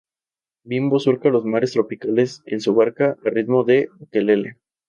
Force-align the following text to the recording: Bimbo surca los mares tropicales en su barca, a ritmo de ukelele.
Bimbo 0.63 0.97
surca 0.99 1.29
los 1.29 1.45
mares 1.45 1.73
tropicales 1.73 2.41
en 2.47 2.59
su 2.59 2.73
barca, 2.73 3.17
a 3.23 3.29
ritmo 3.29 3.63
de 3.63 3.91
ukelele. 3.99 4.57